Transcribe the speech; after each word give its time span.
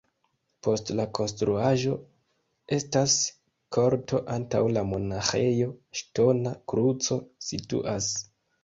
Post 0.67 0.87
la 0.99 1.03
konstruaĵo 1.17 1.93
estas 2.79 3.19
korto, 3.79 4.25
antaŭ 4.39 4.63
la 4.79 4.87
monaĥejo 4.95 5.71
ŝtona 6.03 6.59
kruco 6.75 7.25
situas. 7.53 8.15